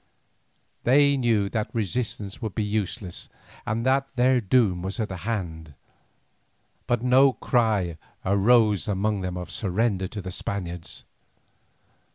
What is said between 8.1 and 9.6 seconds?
arose among them of